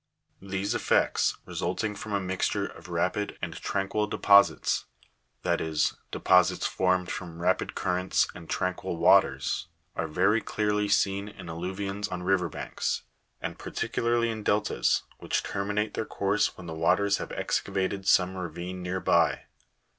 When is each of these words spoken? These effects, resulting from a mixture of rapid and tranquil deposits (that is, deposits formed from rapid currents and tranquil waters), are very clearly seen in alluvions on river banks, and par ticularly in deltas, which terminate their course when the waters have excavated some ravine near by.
These 0.41 0.73
effects, 0.73 1.37
resulting 1.45 1.93
from 1.93 2.11
a 2.11 2.19
mixture 2.19 2.65
of 2.65 2.89
rapid 2.89 3.37
and 3.39 3.53
tranquil 3.53 4.07
deposits 4.07 4.85
(that 5.43 5.61
is, 5.61 5.93
deposits 6.09 6.65
formed 6.65 7.11
from 7.11 7.39
rapid 7.39 7.75
currents 7.75 8.27
and 8.33 8.49
tranquil 8.49 8.97
waters), 8.97 9.67
are 9.95 10.07
very 10.07 10.41
clearly 10.41 10.87
seen 10.87 11.27
in 11.29 11.45
alluvions 11.49 12.11
on 12.11 12.23
river 12.23 12.49
banks, 12.49 13.03
and 13.43 13.59
par 13.59 13.71
ticularly 13.73 14.31
in 14.31 14.41
deltas, 14.41 15.03
which 15.19 15.43
terminate 15.43 15.93
their 15.93 16.03
course 16.05 16.57
when 16.57 16.65
the 16.65 16.73
waters 16.73 17.17
have 17.17 17.31
excavated 17.33 18.07
some 18.07 18.35
ravine 18.35 18.81
near 18.81 18.99
by. 18.99 19.43